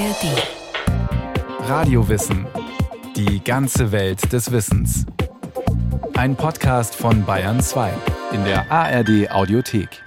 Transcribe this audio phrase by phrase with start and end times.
[0.00, 1.68] ARD.
[1.68, 2.46] Radiowissen.
[3.16, 5.04] Die ganze Welt des Wissens.
[6.14, 7.92] Ein Podcast von Bayern 2
[8.32, 10.02] in der ARD Audiothek.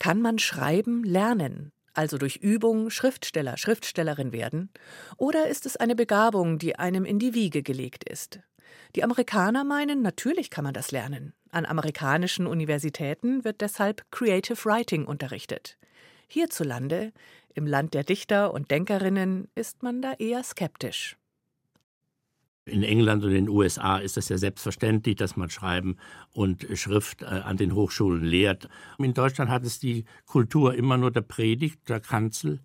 [0.00, 1.70] Kann man schreiben lernen?
[1.94, 4.70] Also durch Übung Schriftsteller, Schriftstellerin werden?
[5.16, 8.40] Oder ist es eine Begabung, die einem in die Wiege gelegt ist?
[8.96, 11.34] Die Amerikaner meinen, natürlich kann man das lernen.
[11.52, 15.78] An amerikanischen Universitäten wird deshalb Creative Writing unterrichtet.
[16.30, 17.12] Hierzulande,
[17.54, 21.16] im Land der Dichter und Denkerinnen, ist man da eher skeptisch.
[22.66, 25.96] In England und in den USA ist es ja selbstverständlich, dass man Schreiben
[26.32, 28.68] und Schrift äh, an den Hochschulen lehrt.
[28.98, 32.60] In Deutschland hat es die Kultur immer nur der Predigt, der Kanzel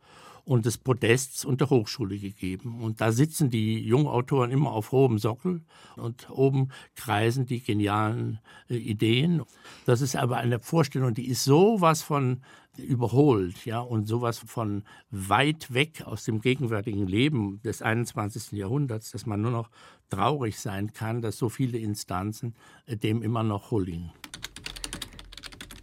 [0.46, 2.82] und des Podests und der Hochschule gegeben.
[2.82, 5.62] Und da sitzen die Jungautoren immer auf hohem Sockel
[5.96, 8.40] und oben kreisen die genialen
[8.70, 9.42] äh, Ideen.
[9.86, 12.44] Das ist aber eine Vorstellung, die ist sowas von
[12.78, 18.52] überholt, ja, und sowas von weit weg aus dem gegenwärtigen Leben des 21.
[18.54, 19.70] Jahrhunderts, dass man nur noch
[20.10, 24.12] traurig sein kann, dass so viele Instanzen äh, dem immer noch huldigen.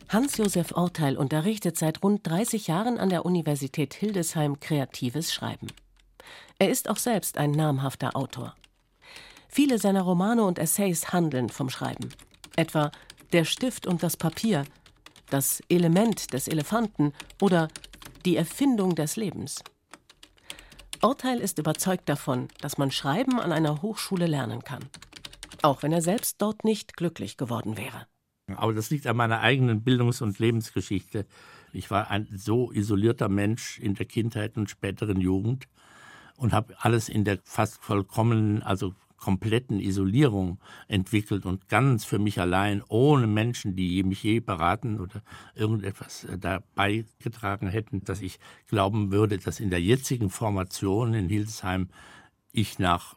[0.08, 5.68] Hans-Josef Orteil unterrichtet seit rund 30 Jahren an der Universität Hildesheim kreatives Schreiben.
[6.58, 8.54] Er ist auch selbst ein namhafter Autor.
[9.48, 12.10] Viele seiner Romane und Essays handeln vom Schreiben.
[12.56, 12.92] Etwa
[13.32, 14.64] Der Stift und das Papier,
[15.32, 17.68] Das Element des Elefanten oder
[18.26, 19.64] Die Erfindung des Lebens.
[21.00, 24.84] Orteil ist überzeugt davon, dass man Schreiben an einer Hochschule lernen kann.
[25.62, 28.06] Auch wenn er selbst dort nicht glücklich geworden wäre.
[28.56, 31.24] Aber das liegt an meiner eigenen Bildungs- und Lebensgeschichte.
[31.72, 35.66] Ich war ein so isolierter Mensch in der Kindheit und späteren Jugend
[36.36, 42.40] und habe alles in der fast vollkommenen, also kompletten Isolierung entwickelt und ganz für mich
[42.40, 45.22] allein, ohne Menschen, die mich je beraten oder
[45.54, 51.28] irgendetwas äh, dabei getragen hätten, dass ich glauben würde, dass in der jetzigen Formation in
[51.28, 51.88] Hildesheim
[52.50, 53.16] ich nach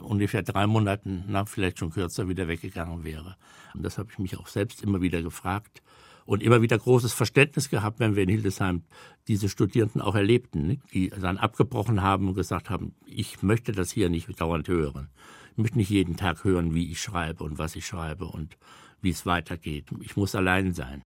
[0.00, 3.36] ungefähr drei Monaten, na, vielleicht schon kürzer, wieder weggegangen wäre.
[3.74, 5.82] Und das habe ich mich auch selbst immer wieder gefragt
[6.26, 8.82] und immer wieder großes Verständnis gehabt, wenn wir in Hildesheim
[9.26, 14.10] diese Studierenden auch erlebten, die dann abgebrochen haben und gesagt haben, ich möchte das hier
[14.10, 15.08] nicht dauernd hören.
[15.56, 18.58] Ich möchte nicht jeden Tag hören, wie ich schreibe und was ich schreibe und
[19.00, 19.86] wie es weitergeht.
[20.02, 21.00] Ich muss allein sein.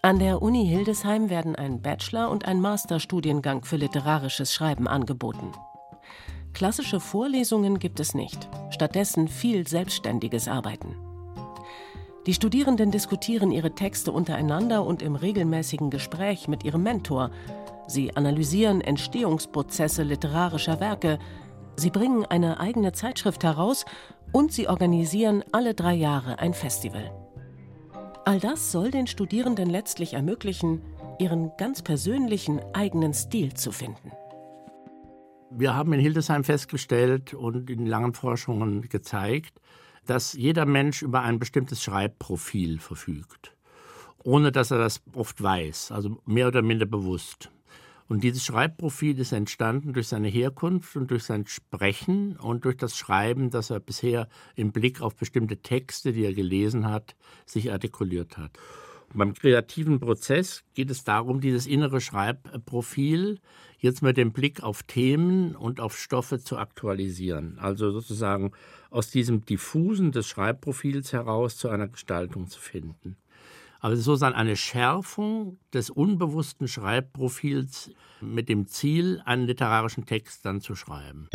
[0.00, 5.52] An der Uni Hildesheim werden ein Bachelor- und ein Masterstudiengang für literarisches Schreiben angeboten.
[6.54, 10.96] Klassische Vorlesungen gibt es nicht, stattdessen viel selbstständiges Arbeiten.
[12.26, 17.30] Die Studierenden diskutieren ihre Texte untereinander und im regelmäßigen Gespräch mit ihrem Mentor.
[17.86, 21.18] Sie analysieren Entstehungsprozesse literarischer Werke,
[21.76, 23.86] sie bringen eine eigene Zeitschrift heraus
[24.32, 27.10] und sie organisieren alle drei Jahre ein Festival.
[28.26, 30.82] All das soll den Studierenden letztlich ermöglichen,
[31.18, 34.12] ihren ganz persönlichen eigenen Stil zu finden.
[35.50, 39.60] Wir haben in Hildesheim festgestellt und in langen Forschungen gezeigt,
[40.06, 43.56] dass jeder Mensch über ein bestimmtes Schreibprofil verfügt,
[44.22, 47.50] ohne dass er das oft weiß, also mehr oder minder bewusst.
[48.10, 52.96] Und dieses Schreibprofil ist entstanden durch seine Herkunft und durch sein Sprechen und durch das
[52.96, 57.14] Schreiben, das er bisher im Blick auf bestimmte Texte, die er gelesen hat,
[57.46, 58.58] sich artikuliert hat.
[59.12, 63.40] Beim kreativen Prozess geht es darum, dieses innere Schreibprofil
[63.78, 67.58] jetzt mit dem Blick auf Themen und auf Stoffe zu aktualisieren.
[67.58, 68.52] Also sozusagen
[68.90, 73.16] aus diesem diffusen des Schreibprofils heraus zu einer Gestaltung zu finden.
[73.80, 77.90] Aber es ist sozusagen eine Schärfung des unbewussten Schreibprofils
[78.20, 81.28] mit dem Ziel, einen literarischen Text dann zu schreiben.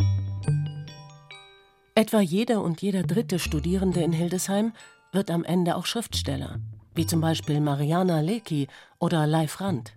[1.94, 4.72] Etwa jeder und jeder dritte Studierende in Hildesheim
[5.12, 6.60] wird am Ende auch Schriftsteller,
[6.96, 8.68] wie zum Beispiel Mariana Lecki
[8.98, 9.92] oder Leif Rand.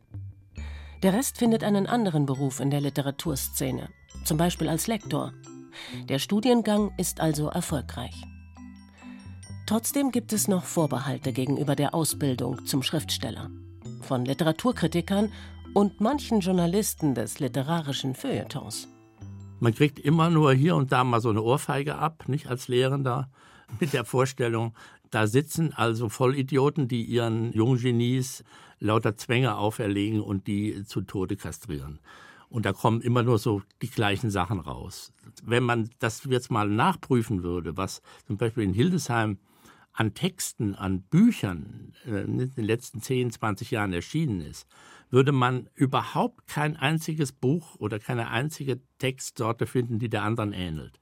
[1.02, 3.90] Der Rest findet einen anderen Beruf in der Literaturszene,
[4.26, 5.34] zum Beispiel als Lektor.
[6.10, 8.16] Der Studiengang ist also erfolgreich.
[9.66, 13.50] Trotzdem gibt es noch Vorbehalte gegenüber der Ausbildung zum Schriftsteller.
[14.02, 15.32] Von Literaturkritikern
[15.74, 18.88] und manchen Journalisten des literarischen Feuilletons.
[19.60, 23.30] Man kriegt immer nur hier und da mal so eine Ohrfeige ab, nicht als Lehrender,
[23.80, 24.74] mit der Vorstellung,
[25.12, 28.44] da sitzen also Vollidioten, die ihren Junggenies
[28.80, 32.00] lauter Zwänge auferlegen und die zu Tode kastrieren.
[32.50, 35.14] Und da kommen immer nur so die gleichen Sachen raus.
[35.44, 39.38] Wenn man das jetzt mal nachprüfen würde, was zum Beispiel in Hildesheim
[39.94, 44.68] an Texten, an Büchern äh, in den letzten 10, 20 Jahren erschienen ist,
[45.12, 51.00] würde man überhaupt kein einziges Buch oder keine einzige Textsorte finden, die der anderen ähnelt.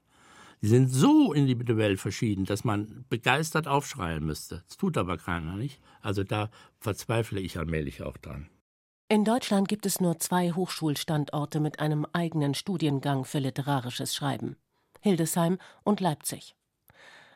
[0.60, 4.64] Die sind so individuell verschieden, dass man begeistert aufschreien müsste.
[4.66, 5.80] Das tut aber keiner, nicht?
[6.00, 6.50] Also da
[6.80, 8.48] verzweifle ich allmählich auch dran.
[9.08, 14.56] In Deutschland gibt es nur zwei Hochschulstandorte mit einem eigenen Studiengang für literarisches Schreiben
[15.00, 16.56] Hildesheim und Leipzig.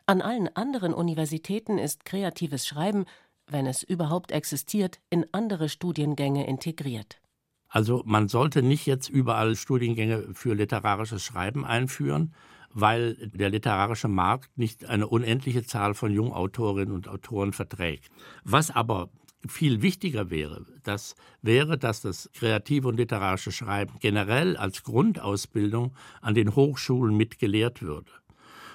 [0.05, 3.05] An allen anderen Universitäten ist kreatives Schreiben,
[3.47, 7.21] wenn es überhaupt existiert, in andere Studiengänge integriert.
[7.69, 12.35] Also man sollte nicht jetzt überall Studiengänge für literarisches Schreiben einführen,
[12.73, 18.09] weil der literarische Markt nicht eine unendliche Zahl von Jungautorinnen und Autoren verträgt.
[18.43, 19.09] Was aber
[19.47, 26.33] viel wichtiger wäre, das wäre, dass das kreative und literarische Schreiben generell als Grundausbildung an
[26.33, 28.11] den Hochschulen mitgelehrt würde.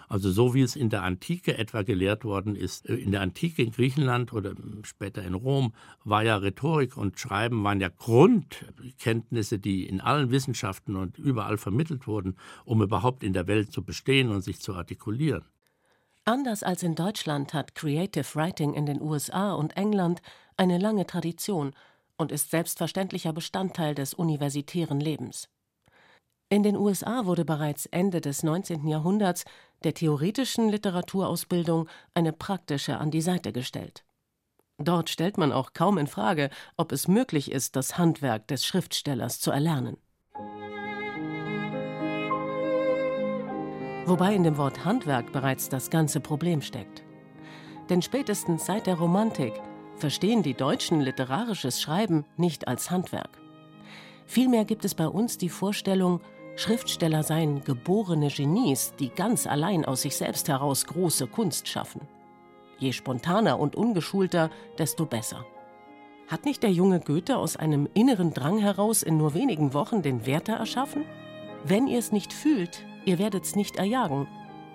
[0.09, 2.89] Also so wie es in der Antike etwa gelehrt worden ist.
[2.89, 5.75] Äh, in der Antike in Griechenland oder später in Rom
[6.05, 12.07] war ja Rhetorik und Schreiben waren ja Grundkenntnisse, die in allen Wissenschaften und überall vermittelt
[12.07, 15.45] wurden, um überhaupt in der Welt zu bestehen und sich zu artikulieren.
[16.25, 20.21] Anders als in Deutschland hat Creative Writing in den USA und England
[20.57, 21.73] eine lange Tradition
[22.19, 25.49] und ist selbstverständlicher Bestandteil des universitären Lebens.
[26.51, 28.89] In den USA wurde bereits Ende des 19.
[28.89, 29.45] Jahrhunderts
[29.85, 34.03] der theoretischen Literaturausbildung eine praktische an die Seite gestellt.
[34.79, 36.49] Dort stellt man auch kaum in Frage,
[36.79, 39.99] ob es möglich ist, das Handwerk des Schriftstellers zu erlernen.
[44.07, 47.03] Wobei in dem Wort Handwerk bereits das ganze Problem steckt.
[47.91, 49.53] Denn spätestens seit der Romantik
[49.97, 53.39] verstehen die Deutschen literarisches Schreiben nicht als Handwerk.
[54.25, 56.23] Vielmehr gibt es bei uns die Vorstellung,
[56.59, 62.01] Schriftsteller seien geborene Genies, die ganz allein aus sich selbst heraus große Kunst schaffen.
[62.79, 65.47] Je spontaner und ungeschulter, desto besser.
[66.27, 70.27] Hat nicht der junge Goethe aus einem inneren Drang heraus in nur wenigen Wochen den
[70.27, 71.05] Werther erschaffen?
[71.63, 74.27] Wenn ihr es nicht fühlt, ihr werdet's nicht erjagen,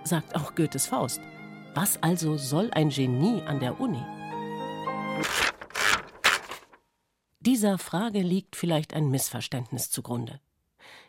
[0.05, 1.19] sagt auch Goethes Faust.
[1.75, 4.01] Was also soll ein Genie an der Uni?
[7.41, 10.39] Dieser Frage liegt vielleicht ein Missverständnis zugrunde.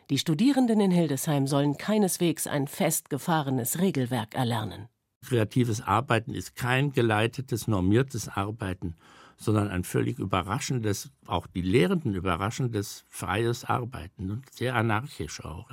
[0.09, 4.87] Die Studierenden in Hildesheim sollen keineswegs ein festgefahrenes Regelwerk erlernen.
[5.25, 8.95] Kreatives Arbeiten ist kein geleitetes, normiertes Arbeiten,
[9.37, 15.69] sondern ein völlig überraschendes, auch die Lehrenden überraschendes, freies Arbeiten und sehr anarchisch auch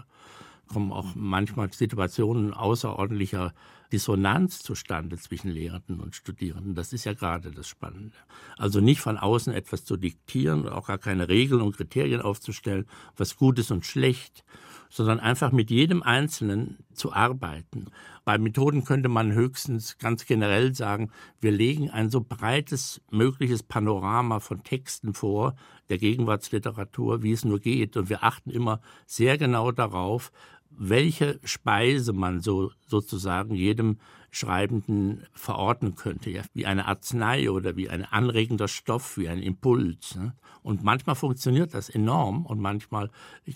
[0.73, 3.53] kommen auch manchmal Situationen außerordentlicher
[3.93, 6.75] Dissonanz zustande zwischen Lehrenden und Studierenden.
[6.75, 8.17] Das ist ja gerade das Spannende.
[8.57, 12.87] Also nicht von außen etwas zu diktieren, auch gar keine Regeln und Kriterien aufzustellen,
[13.17, 14.45] was gut ist und schlecht,
[14.89, 17.87] sondern einfach mit jedem Einzelnen zu arbeiten.
[18.25, 21.11] Bei Methoden könnte man höchstens ganz generell sagen,
[21.41, 25.55] wir legen ein so breites mögliches Panorama von Texten vor,
[25.89, 27.97] der Gegenwartsliteratur, wie es nur geht.
[27.97, 30.31] Und wir achten immer sehr genau darauf,
[30.79, 33.99] welche Speise man so sozusagen jedem
[34.31, 40.17] Schreibenden verordnen könnte, ja, wie eine Arznei oder wie ein anregender Stoff, wie ein Impuls.
[40.17, 40.35] Ne?
[40.63, 43.11] Und manchmal funktioniert das enorm und manchmal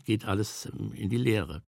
[0.05, 1.63] geht alles in die Leere.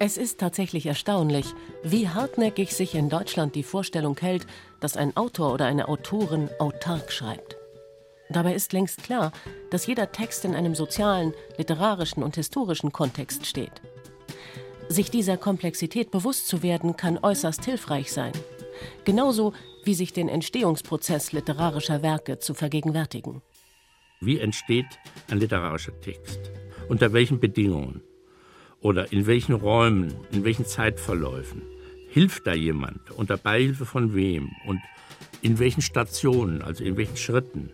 [0.00, 1.46] Es ist tatsächlich erstaunlich,
[1.82, 4.46] wie hartnäckig sich in Deutschland die Vorstellung hält,
[4.80, 7.57] dass ein Autor oder eine Autorin autark schreibt.
[8.30, 9.32] Dabei ist längst klar,
[9.70, 13.80] dass jeder Text in einem sozialen, literarischen und historischen Kontext steht.
[14.88, 18.32] Sich dieser Komplexität bewusst zu werden, kann äußerst hilfreich sein.
[19.04, 19.52] Genauso
[19.84, 23.42] wie sich den Entstehungsprozess literarischer Werke zu vergegenwärtigen.
[24.20, 24.86] Wie entsteht
[25.30, 26.38] ein literarischer Text?
[26.88, 28.02] Unter welchen Bedingungen?
[28.80, 31.62] Oder in welchen Räumen, in welchen Zeitverläufen?
[32.08, 33.10] Hilft da jemand?
[33.10, 34.50] Unter Beihilfe von wem?
[34.66, 34.80] Und
[35.42, 37.70] in welchen Stationen, also in welchen Schritten?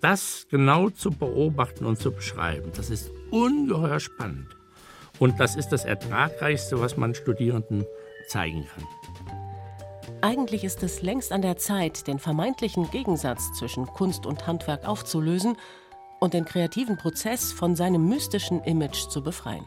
[0.00, 4.56] Das genau zu beobachten und zu beschreiben, das ist ungeheuer spannend.
[5.18, 7.84] Und das ist das Ertragreichste, was man Studierenden
[8.28, 8.86] zeigen kann.
[10.22, 15.56] Eigentlich ist es längst an der Zeit, den vermeintlichen Gegensatz zwischen Kunst und Handwerk aufzulösen
[16.18, 19.64] und den kreativen Prozess von seinem mystischen Image zu befreien.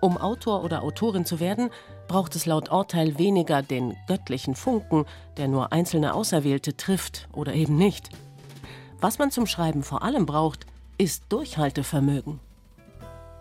[0.00, 1.70] Um Autor oder Autorin zu werden,
[2.08, 5.04] braucht es laut Urteil weniger den göttlichen Funken,
[5.36, 8.10] der nur einzelne Auserwählte trifft oder eben nicht.
[9.02, 10.64] Was man zum Schreiben vor allem braucht,
[10.96, 12.38] ist Durchhaltevermögen.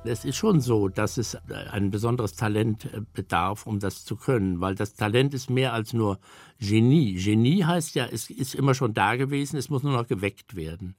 [0.04, 1.38] Es ist schon so, dass es
[1.72, 5.94] ein besonderes Talent äh, bedarf, um das zu können, weil das Talent ist mehr als
[5.94, 6.18] nur
[6.60, 7.14] Genie.
[7.14, 10.96] Genie heißt ja, es ist immer schon da gewesen, es muss nur noch geweckt werden.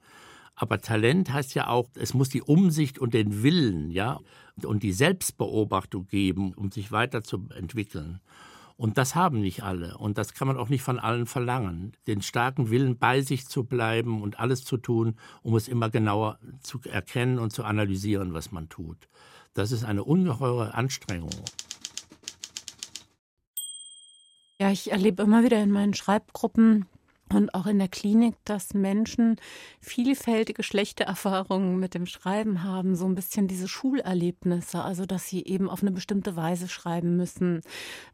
[0.54, 4.21] Aber Talent heißt ja auch, es muss die Umsicht und den Willen, ja,
[4.62, 8.21] und die Selbstbeobachtung geben, um sich weiterzuentwickeln.
[8.76, 9.97] Und das haben nicht alle.
[9.99, 11.93] Und das kann man auch nicht von allen verlangen.
[12.07, 16.38] Den starken Willen, bei sich zu bleiben und alles zu tun, um es immer genauer
[16.61, 19.09] zu erkennen und zu analysieren, was man tut.
[19.55, 21.31] Das ist eine ungeheure Anstrengung.
[24.61, 26.87] Ja, ich erlebe immer wieder in meinen Schreibgruppen,
[27.35, 29.37] und auch in der Klinik, dass Menschen
[29.81, 35.45] vielfältige schlechte Erfahrungen mit dem Schreiben haben, so ein bisschen diese Schulerlebnisse, also dass sie
[35.45, 37.62] eben auf eine bestimmte Weise schreiben müssen,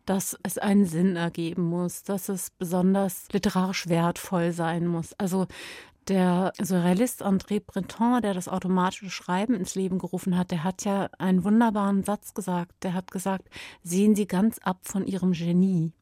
[0.07, 5.15] dass es einen Sinn ergeben muss, dass es besonders literarisch wertvoll sein muss.
[5.15, 5.47] Also
[6.09, 11.11] der Surrealist André Breton, der das automatische Schreiben ins Leben gerufen hat, der hat ja
[11.19, 12.73] einen wunderbaren Satz gesagt.
[12.83, 13.51] Der hat gesagt,
[13.83, 15.93] sehen Sie ganz ab von Ihrem Genie.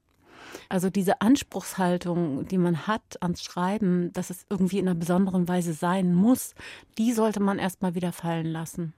[0.68, 5.72] Also diese Anspruchshaltung, die man hat ans Schreiben, dass es irgendwie in einer besonderen Weise
[5.72, 6.54] sein muss,
[6.98, 8.92] die sollte man erstmal wieder fallen lassen.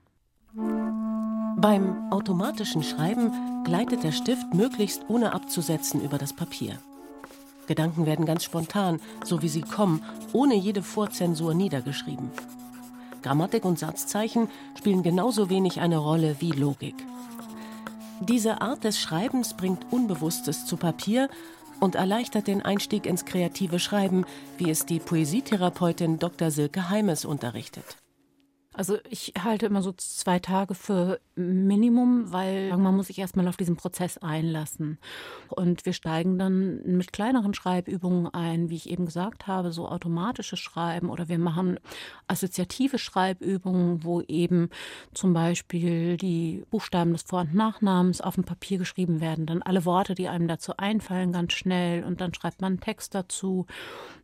[1.60, 3.32] Beim automatischen Schreiben
[3.64, 6.78] gleitet der Stift möglichst ohne abzusetzen über das Papier.
[7.66, 12.30] Gedanken werden ganz spontan, so wie sie kommen, ohne jede Vorzensur niedergeschrieben.
[13.22, 14.48] Grammatik und Satzzeichen
[14.78, 16.94] spielen genauso wenig eine Rolle wie Logik.
[18.20, 21.28] Diese Art des Schreibens bringt Unbewusstes zu Papier
[21.80, 24.24] und erleichtert den Einstieg ins kreative Schreiben,
[24.56, 26.50] wie es die Poesietherapeutin Dr.
[26.50, 27.96] Silke Heimes unterrichtet.
[28.78, 33.56] Also ich halte immer so zwei Tage für Minimum, weil man muss sich erstmal auf
[33.56, 34.98] diesen Prozess einlassen.
[35.48, 40.60] Und wir steigen dann mit kleineren Schreibübungen ein, wie ich eben gesagt habe, so automatisches
[40.60, 41.80] Schreiben oder wir machen
[42.28, 44.70] assoziative Schreibübungen, wo eben
[45.12, 49.84] zum Beispiel die Buchstaben des Vor- und Nachnamens auf dem Papier geschrieben werden, dann alle
[49.86, 53.66] Worte, die einem dazu einfallen, ganz schnell und dann schreibt man einen Text dazu.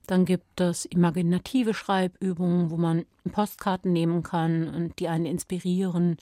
[0.07, 6.17] Dann gibt es imaginative Schreibübungen, wo man Postkarten nehmen kann und die einen inspirieren.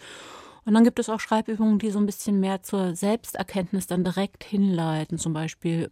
[0.65, 4.45] Und dann gibt es auch Schreibübungen, die so ein bisschen mehr zur Selbsterkenntnis dann direkt
[4.45, 5.19] hinleiten.
[5.19, 5.91] Zum Beispiel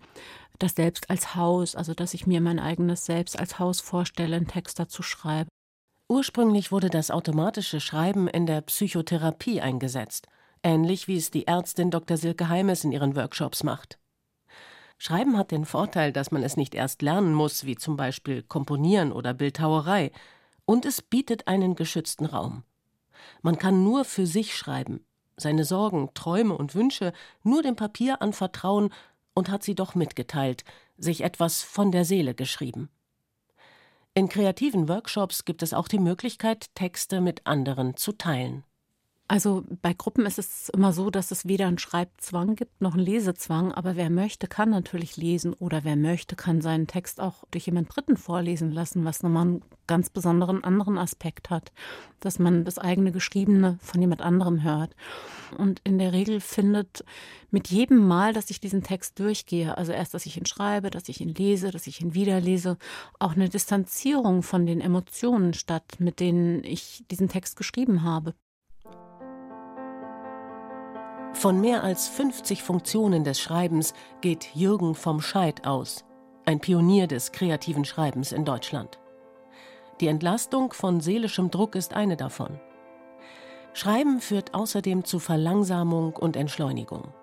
[0.58, 4.46] das Selbst als Haus, also dass ich mir mein eigenes Selbst als Haus vorstelle, einen
[4.46, 5.48] Text dazu schreibe.
[6.08, 10.26] Ursprünglich wurde das automatische Schreiben in der Psychotherapie eingesetzt,
[10.62, 12.16] ähnlich wie es die Ärztin Dr.
[12.16, 13.99] Silke Heimes in ihren Workshops macht.
[15.02, 19.12] Schreiben hat den Vorteil, dass man es nicht erst lernen muss, wie zum Beispiel Komponieren
[19.12, 20.12] oder Bildhauerei,
[20.66, 22.64] und es bietet einen geschützten Raum.
[23.40, 25.02] Man kann nur für sich schreiben,
[25.38, 28.92] seine Sorgen, Träume und Wünsche nur dem Papier anvertrauen
[29.32, 30.64] und hat sie doch mitgeteilt,
[30.98, 32.90] sich etwas von der Seele geschrieben.
[34.12, 38.64] In kreativen Workshops gibt es auch die Möglichkeit, Texte mit anderen zu teilen.
[39.30, 43.04] Also bei Gruppen ist es immer so, dass es weder einen Schreibzwang gibt noch einen
[43.04, 47.66] Lesezwang, aber wer möchte, kann natürlich lesen oder wer möchte, kann seinen Text auch durch
[47.66, 51.70] jemand Dritten vorlesen lassen, was nochmal einen ganz besonderen anderen Aspekt hat,
[52.18, 54.96] dass man das eigene Geschriebene von jemand anderem hört.
[55.56, 57.04] Und in der Regel findet
[57.52, 61.08] mit jedem Mal, dass ich diesen Text durchgehe, also erst, dass ich ihn schreibe, dass
[61.08, 62.78] ich ihn lese, dass ich ihn wiederlese,
[63.20, 68.34] auch eine Distanzierung von den Emotionen statt, mit denen ich diesen Text geschrieben habe.
[71.32, 76.04] Von mehr als 50 Funktionen des Schreibens geht Jürgen vom Scheid aus,
[76.44, 78.98] ein Pionier des kreativen Schreibens in Deutschland.
[80.00, 82.60] Die Entlastung von seelischem Druck ist eine davon.
[83.72, 87.14] Schreiben führt außerdem zu Verlangsamung und Entschleunigung,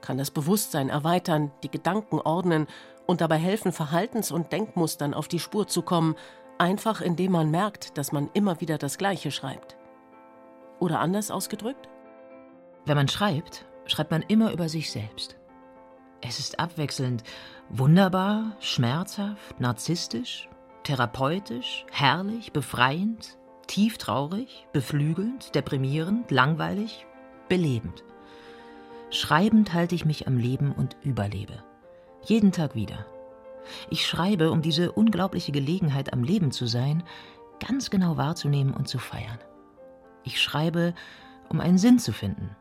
[0.00, 2.68] kann das Bewusstsein erweitern, die Gedanken ordnen
[3.06, 6.14] und dabei helfen, Verhaltens- und Denkmustern auf die Spur zu kommen,
[6.58, 9.76] einfach indem man merkt, dass man immer wieder das Gleiche schreibt.
[10.78, 11.88] Oder anders ausgedrückt?
[12.86, 15.36] Wenn man schreibt, schreibt man immer über sich selbst.
[16.20, 17.24] Es ist abwechselnd
[17.68, 20.48] wunderbar, schmerzhaft, narzisstisch,
[20.84, 27.06] therapeutisch, herrlich, befreiend, tief traurig, beflügelnd, deprimierend, langweilig,
[27.48, 28.04] belebend.
[29.10, 31.64] Schreibend halte ich mich am Leben und überlebe.
[32.24, 33.04] Jeden Tag wieder.
[33.90, 37.02] Ich schreibe, um diese unglaubliche Gelegenheit am Leben zu sein,
[37.58, 39.38] ganz genau wahrzunehmen und zu feiern.
[40.22, 40.94] Ich schreibe,
[41.48, 42.54] um einen Sinn zu finden,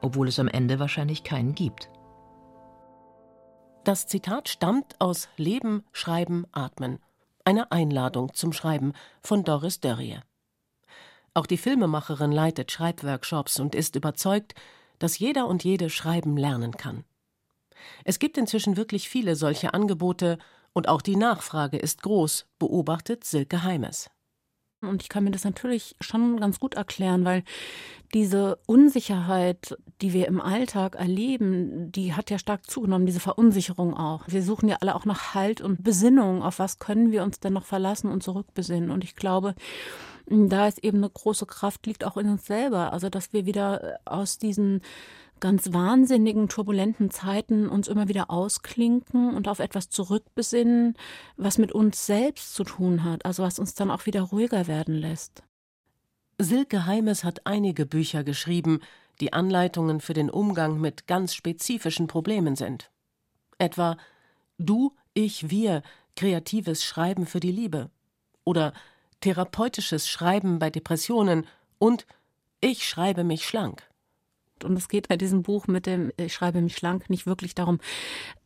[0.00, 1.90] obwohl es am Ende wahrscheinlich keinen gibt.
[3.84, 6.98] Das Zitat stammt aus Leben, Schreiben, Atmen,
[7.44, 10.18] eine Einladung zum Schreiben von Doris Dörrie.
[11.34, 14.54] Auch die Filmemacherin leitet Schreibworkshops und ist überzeugt,
[14.98, 17.04] dass jeder und jede schreiben lernen kann.
[18.04, 20.38] Es gibt inzwischen wirklich viele solche Angebote
[20.72, 24.10] und auch die Nachfrage ist groß, beobachtet Silke Heimes.
[24.80, 27.42] Und ich kann mir das natürlich schon ganz gut erklären, weil
[28.14, 34.22] diese Unsicherheit, die wir im Alltag erleben, die hat ja stark zugenommen, diese Verunsicherung auch.
[34.28, 36.42] Wir suchen ja alle auch nach Halt und Besinnung.
[36.42, 38.90] Auf was können wir uns denn noch verlassen und zurückbesinnen?
[38.90, 39.56] Und ich glaube,
[40.26, 42.92] da ist eben eine große Kraft, liegt auch in uns selber.
[42.92, 44.82] Also, dass wir wieder aus diesen
[45.40, 50.94] ganz wahnsinnigen, turbulenten Zeiten uns immer wieder ausklinken und auf etwas zurückbesinnen,
[51.36, 54.94] was mit uns selbst zu tun hat, also was uns dann auch wieder ruhiger werden
[54.94, 55.42] lässt.
[56.38, 58.80] Silke Heimes hat einige Bücher geschrieben,
[59.20, 62.90] die Anleitungen für den Umgang mit ganz spezifischen Problemen sind.
[63.58, 63.96] Etwa
[64.58, 65.82] Du, ich, wir
[66.16, 67.90] kreatives Schreiben für die Liebe
[68.44, 68.72] oder
[69.20, 71.46] therapeutisches Schreiben bei Depressionen
[71.78, 72.06] und
[72.60, 73.87] ich schreibe mich schlank.
[74.64, 77.80] Und es geht bei diesem Buch mit dem Ich schreibe mich schlank nicht wirklich darum,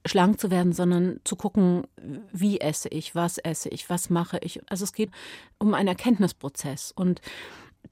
[0.06, 1.84] schlank zu werden, sondern zu gucken,
[2.32, 4.60] wie esse ich, was esse ich, was mache ich.
[4.70, 5.10] Also es geht
[5.58, 6.92] um einen Erkenntnisprozess.
[6.92, 7.20] Und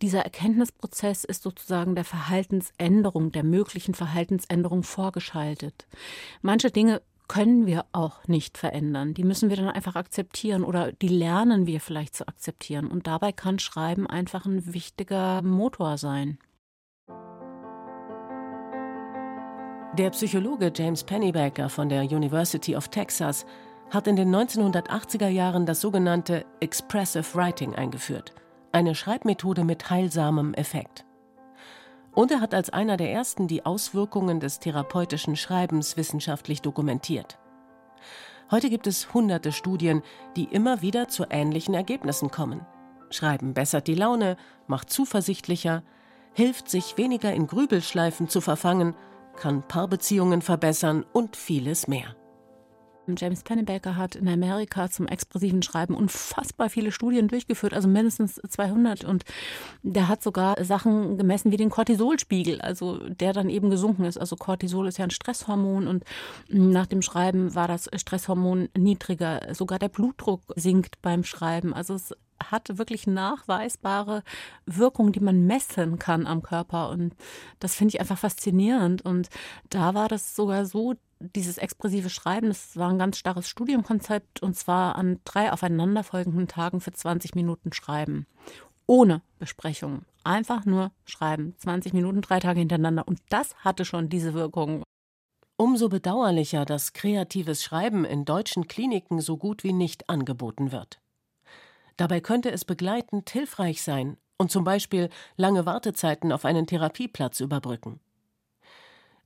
[0.02, 5.86] dieser Erkenntnisprozess ist sozusagen der Verhaltensänderung, der möglichen Verhaltensänderung vorgeschaltet.
[6.42, 9.14] Manche Dinge können wir auch nicht verändern.
[9.14, 12.88] Die müssen wir dann einfach akzeptieren oder die lernen wir vielleicht zu akzeptieren.
[12.88, 16.38] Und dabei kann Schreiben einfach ein wichtiger Motor sein.
[19.98, 23.44] Der Psychologe James Pennybaker von der University of Texas
[23.90, 28.32] hat in den 1980er Jahren das sogenannte Expressive Writing eingeführt,
[28.70, 31.04] eine Schreibmethode mit heilsamem Effekt.
[32.12, 37.40] Und er hat als einer der ersten die Auswirkungen des therapeutischen Schreibens wissenschaftlich dokumentiert.
[38.52, 40.02] Heute gibt es hunderte Studien,
[40.36, 42.64] die immer wieder zu ähnlichen Ergebnissen kommen.
[43.10, 44.36] Schreiben bessert die Laune,
[44.68, 45.82] macht zuversichtlicher,
[46.32, 48.94] hilft sich weniger in Grübelschleifen zu verfangen,
[49.40, 52.14] kann Paarbeziehungen verbessern und vieles mehr.
[53.18, 59.02] James Pennebaker hat in Amerika zum expressiven Schreiben unfassbar viele Studien durchgeführt, also mindestens 200.
[59.04, 59.24] Und
[59.82, 64.18] der hat sogar Sachen gemessen wie den Cortisolspiegel, also der dann eben gesunken ist.
[64.18, 66.04] Also Cortisol ist ja ein Stresshormon und
[66.48, 69.54] nach dem Schreiben war das Stresshormon niedriger.
[69.54, 71.74] Sogar der Blutdruck sinkt beim Schreiben.
[71.74, 74.22] Also es hat wirklich nachweisbare
[74.66, 76.90] Wirkung, die man messen kann am Körper.
[76.90, 77.14] Und
[77.58, 79.02] das finde ich einfach faszinierend.
[79.02, 79.28] Und
[79.68, 84.56] da war das sogar so, dieses expressive Schreiben, das war ein ganz starres Studienkonzept und
[84.56, 88.26] zwar an drei aufeinanderfolgenden Tagen für 20 Minuten schreiben.
[88.86, 90.02] Ohne Besprechung.
[90.24, 91.54] Einfach nur schreiben.
[91.58, 93.06] 20 Minuten, drei Tage hintereinander.
[93.06, 94.82] Und das hatte schon diese Wirkung.
[95.56, 101.00] Umso bedauerlicher, dass kreatives Schreiben in deutschen Kliniken so gut wie nicht angeboten wird.
[102.00, 108.00] Dabei könnte es begleitend hilfreich sein und zum Beispiel lange Wartezeiten auf einen Therapieplatz überbrücken.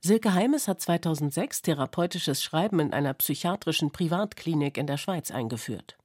[0.01, 5.95] Silke Heimes hat 2006 therapeutisches Schreiben in einer psychiatrischen Privatklinik in der Schweiz eingeführt.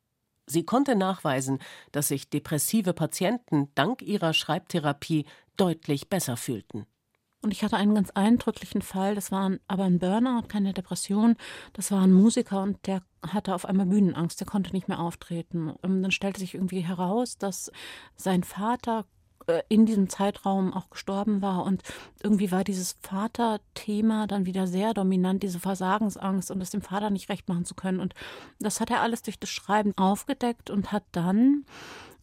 [0.46, 1.58] Sie konnte nachweisen,
[1.90, 6.86] dass sich depressive Patienten dank ihrer Schreibtherapie deutlich besser fühlten.
[7.42, 11.36] Und ich hatte einen ganz eindrücklichen Fall, das war aber ein Burnout, keine Depression.
[11.72, 15.70] Das war ein Musiker und der hatte auf einmal Bühnenangst, der konnte nicht mehr auftreten.
[15.70, 17.72] Und dann stellte sich irgendwie heraus, dass
[18.16, 19.06] sein Vater
[19.46, 21.64] äh, in diesem Zeitraum auch gestorben war.
[21.64, 21.82] Und
[22.22, 27.28] irgendwie war dieses Vaterthema dann wieder sehr dominant, diese Versagensangst und es dem Vater nicht
[27.28, 28.00] recht machen zu können.
[28.00, 28.14] Und
[28.58, 31.64] das hat er alles durch das Schreiben aufgedeckt und hat dann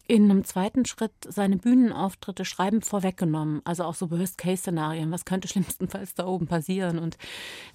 [0.08, 3.60] in einem zweiten Schritt seine Bühnenauftritte schreiben vorweggenommen.
[3.64, 5.12] Also auch so Worst-Case-Szenarien.
[5.12, 6.98] Was könnte schlimmstenfalls da oben passieren?
[6.98, 7.18] Und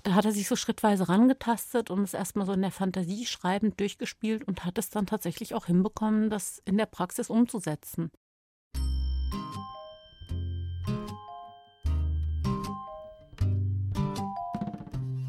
[0.02, 3.80] da hat er sich so schrittweise rangetastet und es erstmal so in der Fantasie schreibend
[3.80, 8.10] durchgespielt und hat es dann tatsächlich auch hinbekommen, das in der Praxis umzusetzen.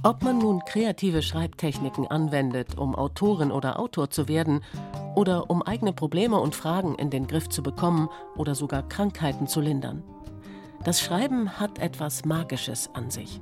[0.02, 4.62] Ob man nun kreative Schreibtechniken anwendet, um Autorin oder Autor zu werden,
[5.14, 9.61] oder um eigene Probleme und Fragen in den Griff zu bekommen oder sogar Krankheiten zu
[9.61, 10.03] lindern.
[10.85, 13.40] Das Schreiben hat etwas Magisches an sich.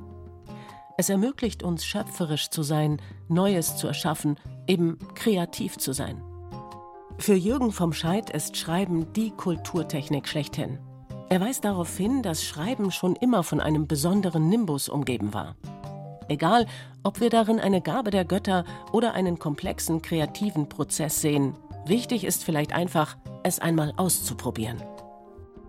[0.97, 6.23] Es ermöglicht uns schöpferisch zu sein, Neues zu erschaffen, eben kreativ zu sein.
[7.19, 10.79] Für Jürgen vom Scheid ist Schreiben die Kulturtechnik schlechthin.
[11.29, 15.57] Er weist darauf hin, dass Schreiben schon immer von einem besonderen Nimbus umgeben war.
[16.33, 16.65] Egal,
[17.03, 22.43] ob wir darin eine Gabe der Götter oder einen komplexen kreativen Prozess sehen, wichtig ist
[22.43, 24.83] vielleicht einfach, es einmal auszuprobieren.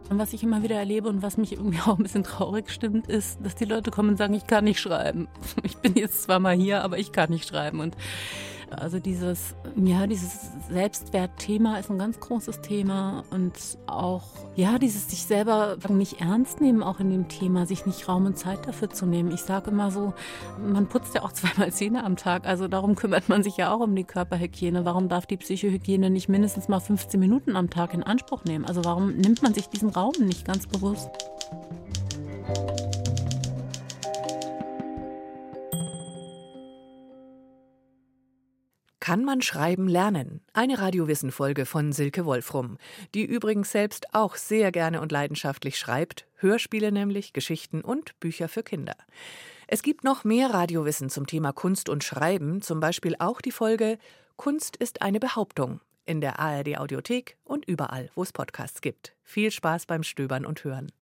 [0.10, 3.08] Und was ich immer wieder erlebe und was mich irgendwie auch ein bisschen traurig stimmt,
[3.08, 5.28] ist, dass die Leute kommen und sagen, ich kann nicht schreiben.
[5.63, 7.82] Ich bin jetzt zwar mal hier, aber ich kann nicht schreiben.
[7.82, 7.97] Und
[8.80, 13.54] also dieses, ja, dieses Selbstwertthema ist ein ganz großes Thema und
[13.88, 14.24] auch,
[14.56, 18.38] ja, dieses sich selber nicht ernst nehmen, auch in dem Thema, sich nicht Raum und
[18.38, 19.32] Zeit dafür zu nehmen.
[19.32, 20.14] Ich sage immer so,
[20.60, 23.80] man putzt ja auch zweimal Zähne am Tag, also darum kümmert man sich ja auch
[23.80, 24.86] um die Körperhygiene.
[24.86, 28.66] Warum darf die Psychohygiene nicht mindestens mal 15 Minuten am Tag in Anspruch nehmen?
[28.66, 31.10] Also warum nimmt man sich diesen Raum nicht ganz bewusst?
[39.04, 40.39] Kann man schreiben lernen?
[40.54, 42.78] Eine Radiowissen-Folge von Silke Wolfrum,
[43.13, 48.63] die übrigens selbst auch sehr gerne und leidenschaftlich schreibt, Hörspiele nämlich, Geschichten und Bücher für
[48.63, 48.96] Kinder.
[49.68, 53.98] Es gibt noch mehr Radiowissen zum Thema Kunst und Schreiben, zum Beispiel auch die Folge
[54.38, 59.13] Kunst ist eine Behauptung in der ARD Audiothek und überall, wo es Podcasts gibt.
[59.24, 60.92] Viel Spaß beim Stöbern und Hören.